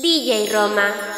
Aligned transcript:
DJ 0.00 0.46
Roma. 0.52 1.17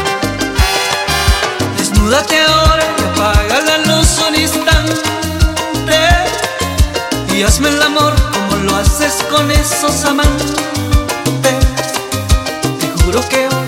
Desnúdate 2.11 2.41
ahora 2.41 2.83
y 2.97 3.03
apaga 3.03 3.61
la 3.61 3.77
luz 3.77 4.19
un 4.27 4.35
instante. 4.35 5.01
Y 7.33 7.41
hazme 7.41 7.69
el 7.69 7.81
amor 7.81 8.13
como 8.33 8.63
lo 8.63 8.75
haces 8.75 9.23
con 9.31 9.49
esos 9.49 10.03
amantes. 10.03 10.57
Te 12.81 13.03
juro 13.03 13.21
que 13.29 13.47
hoy 13.47 13.60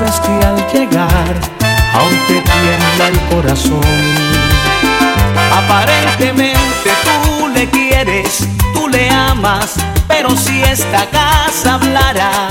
sabes 0.00 0.20
que 0.20 0.46
al 0.46 0.56
llegar 0.72 1.34
aún 1.92 2.18
te 2.26 2.40
tiembla 2.40 3.08
el 3.08 3.20
corazón. 3.28 3.80
Aparentemente 5.52 6.90
tú 7.04 7.48
le 7.48 7.68
quieres, 7.68 8.48
tú 8.72 8.88
le 8.88 9.10
amas, 9.10 9.74
pero 10.08 10.30
si 10.36 10.62
esta 10.62 11.04
casa 11.10 11.74
hablara 11.74 12.48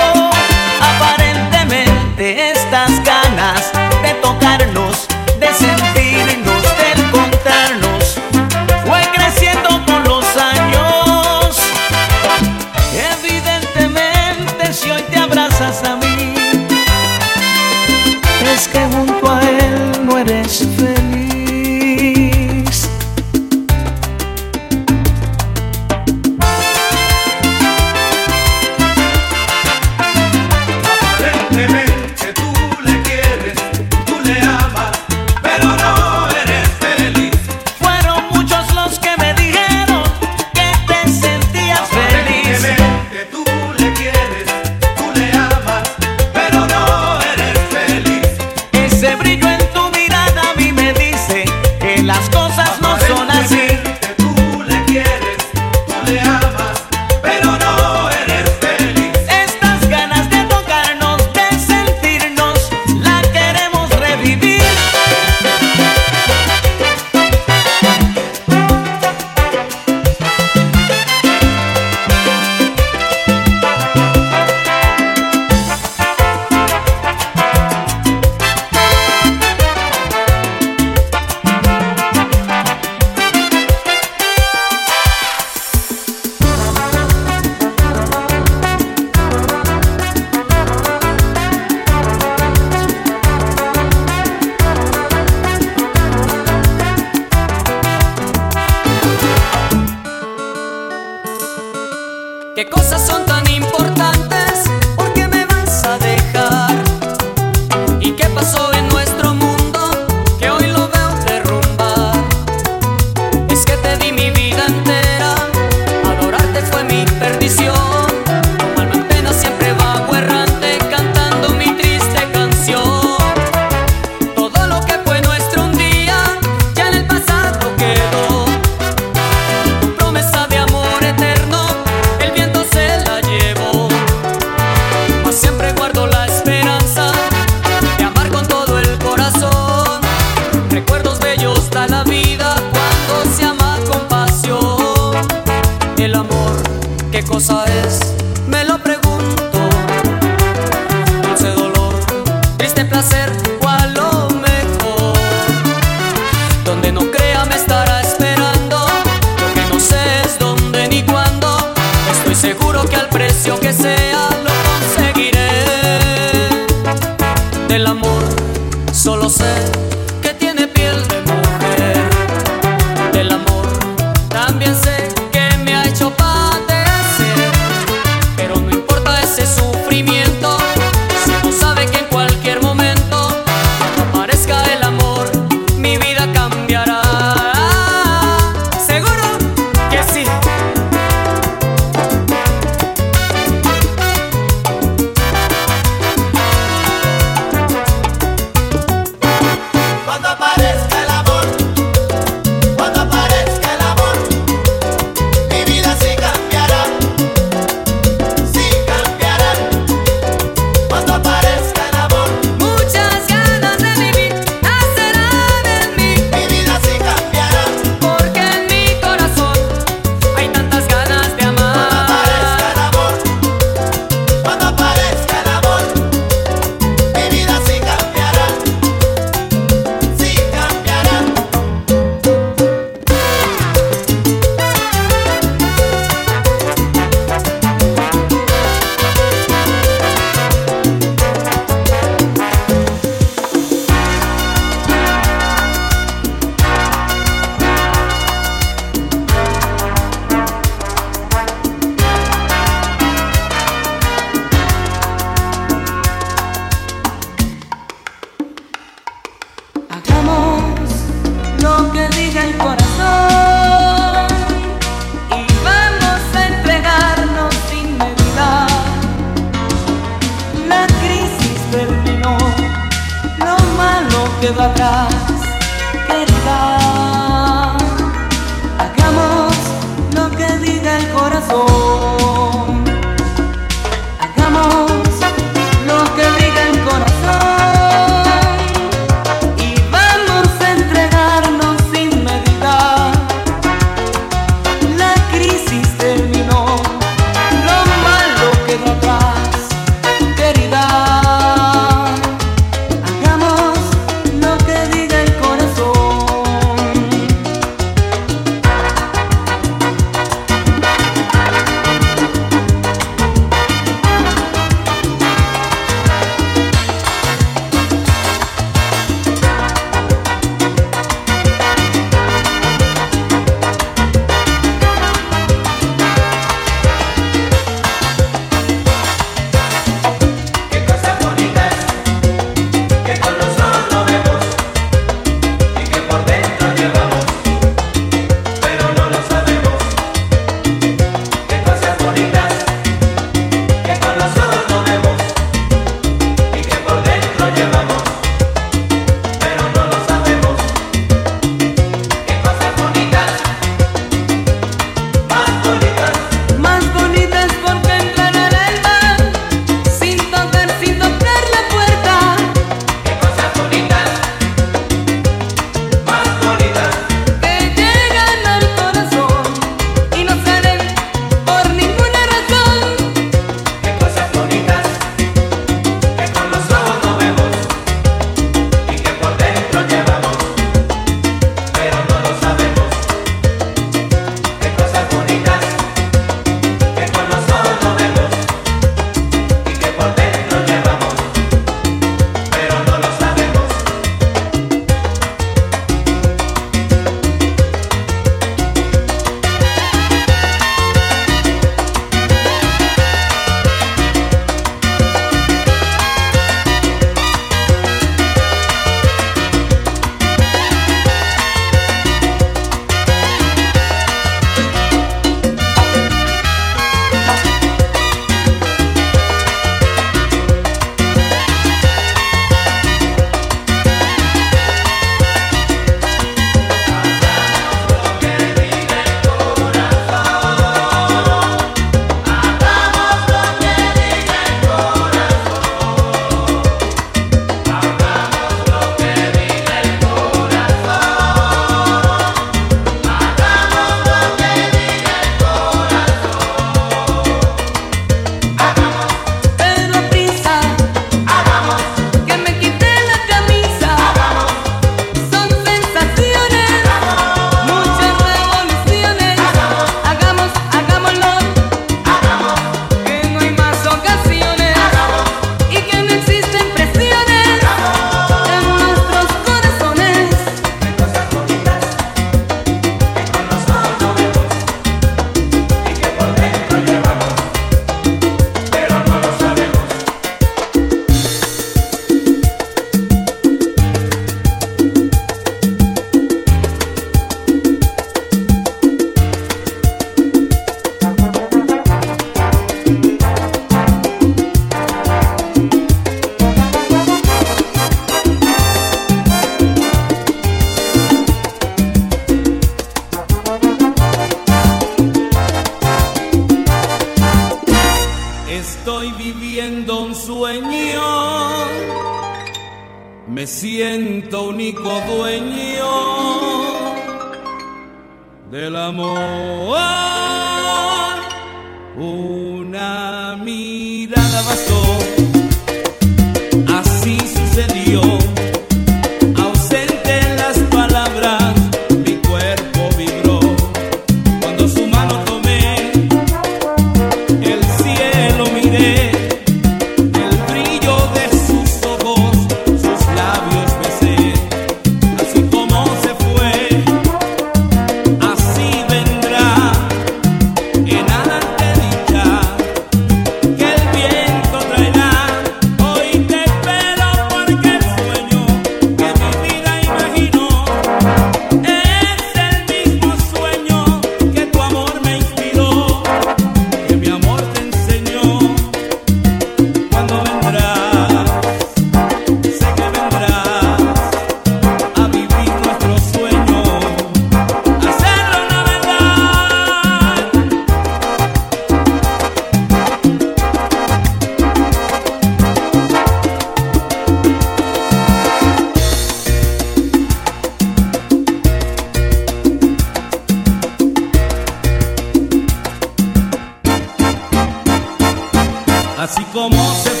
Así 599.11 599.25
como 599.25 599.57
se 599.83 600.00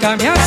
corazón 0.00 0.37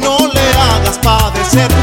no 0.00 0.18
le 0.32 0.40
hagas 0.58 0.98
padecer. 0.98 1.81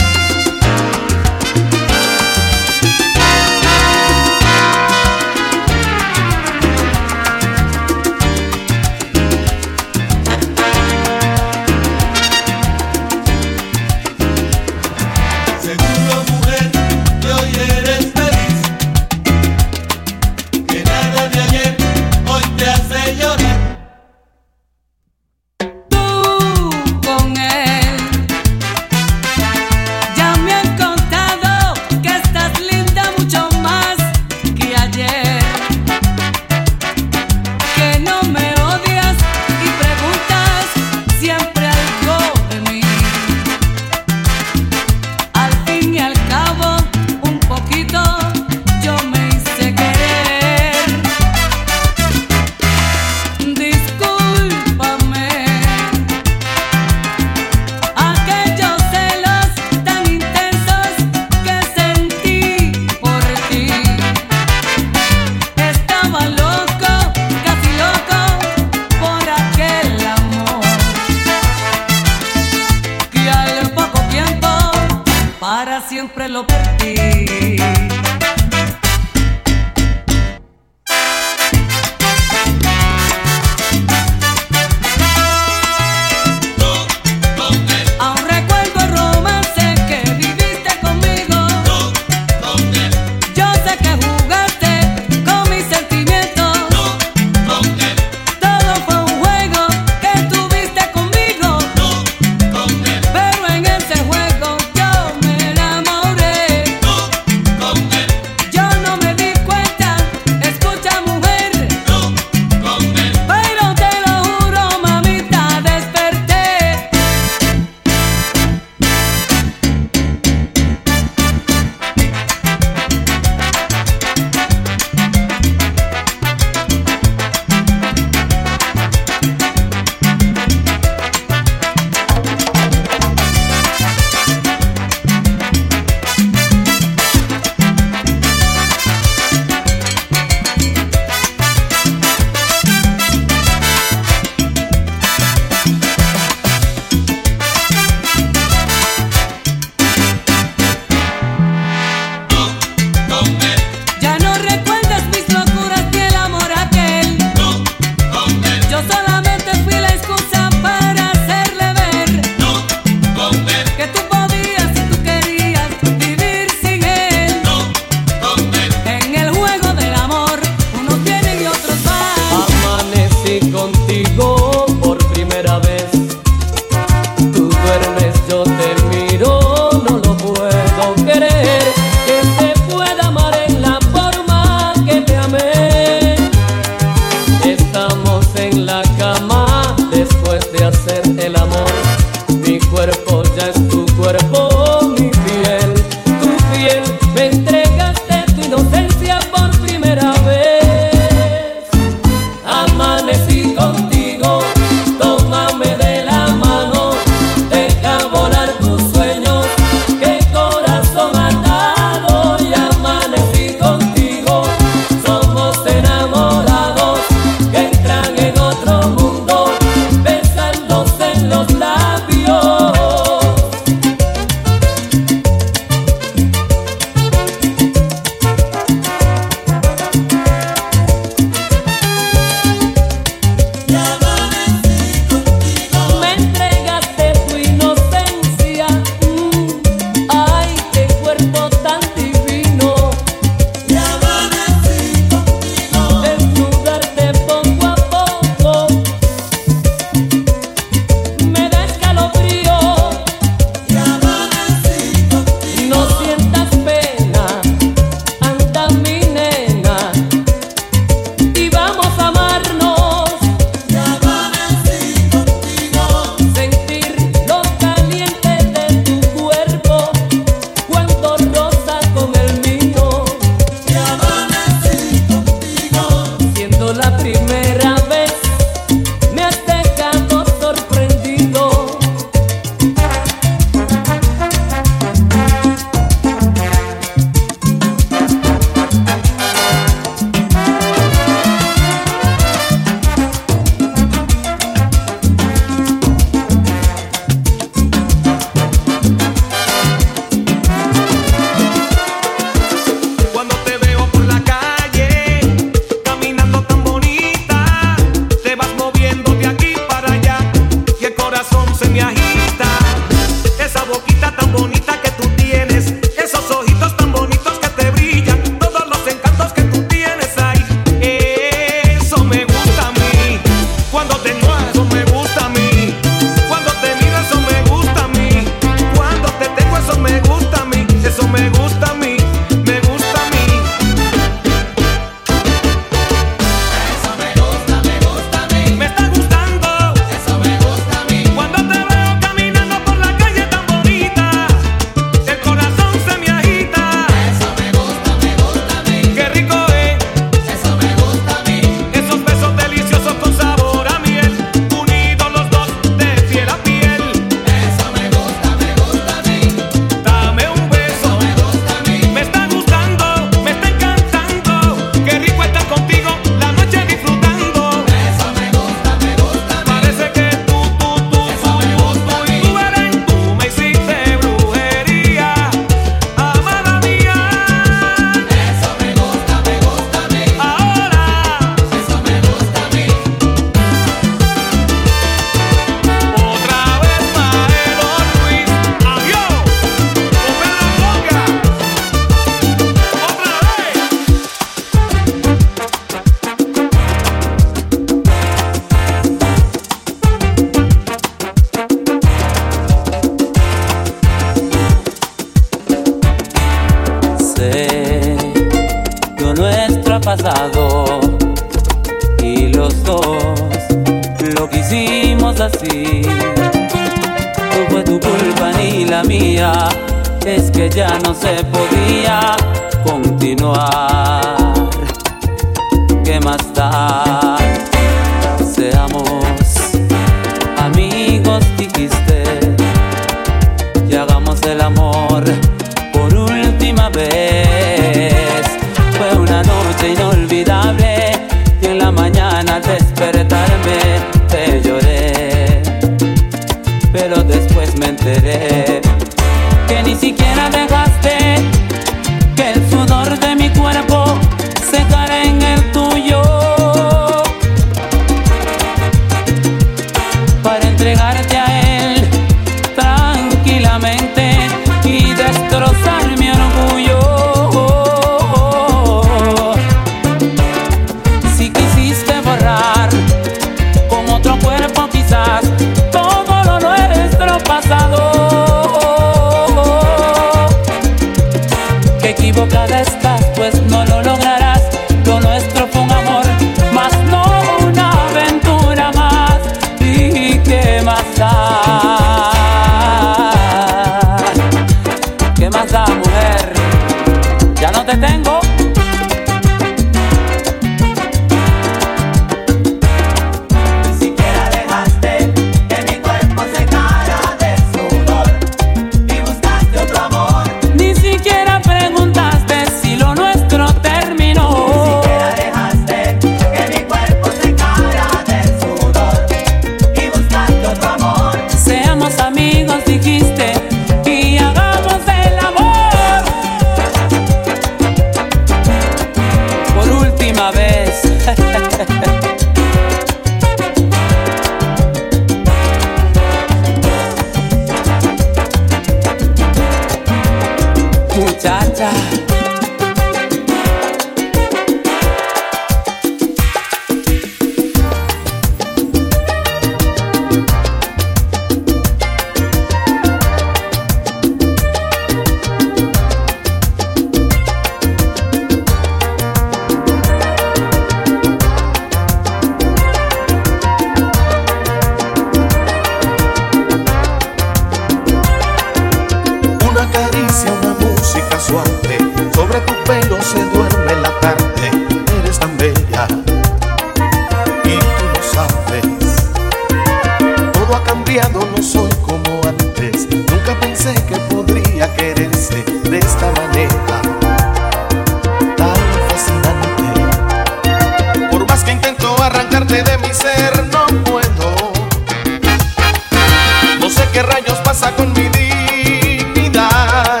rayos 597.10 597.38
pasa 597.38 597.70
con 597.72 597.92
mi 597.92 598.08
dignidad? 598.08 600.00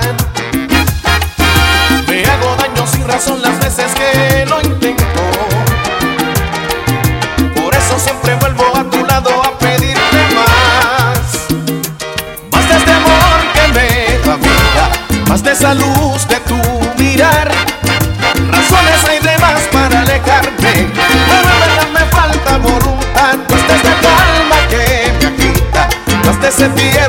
Me 2.08 2.24
hago 2.24 2.56
daño 2.56 2.86
sin 2.86 3.06
razón 3.06 3.42
las 3.42 3.58
veces 3.58 3.92
que 3.94 4.46
lo 4.46 4.60
intento. 4.60 5.22
Por 7.54 7.74
eso 7.74 7.98
siempre 7.98 8.34
vuelvo 8.36 8.64
a 8.76 8.84
tu 8.84 9.04
lado 9.04 9.30
a 9.44 9.58
pedirte 9.58 10.20
más. 10.38 11.18
Más 12.52 12.68
de 12.68 12.76
este 12.76 12.92
amor 12.92 13.38
que 13.54 13.64
me 13.76 14.18
da 14.26 14.36
vida, 14.36 14.84
más 15.28 15.42
de 15.42 15.52
esa 15.52 15.74
luz 15.74 16.26
de 16.28 16.36
tu 16.40 16.58
mirar. 16.98 17.50
Razones 18.50 19.04
hay 19.08 19.18
de 19.20 19.38
más 19.38 19.60
para 19.72 20.00
alejarme, 20.00 20.72
pero 21.30 21.92
me 21.92 22.04
falta 22.16 22.58
voluntad, 22.58 23.36
más 23.50 23.68
de 23.68 23.74
esta 23.76 23.94
calma 24.06 24.58
que 24.68 25.12
me 25.18 25.26
agita, 25.26 25.88
más 26.24 26.40
de 26.40 26.48
ese 26.48 26.68
día 26.70 26.99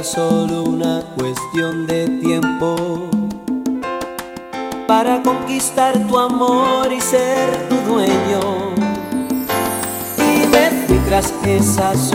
solo 0.00 0.64
una 0.64 1.02
cuestión 1.16 1.86
de 1.86 2.08
tiempo 2.20 3.10
para 4.88 5.22
conquistar 5.22 5.98
tu 6.08 6.18
amor 6.18 6.90
y 6.92 7.00
ser 7.00 7.68
tu 7.68 7.76
dueño. 7.92 8.74
Y 10.16 10.46
me 10.48 11.56
esas 11.56 12.11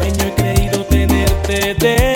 sueño 0.00 0.24
he 0.24 0.34
creído 0.34 0.84
tenerte 0.86 1.74
de 1.74 2.09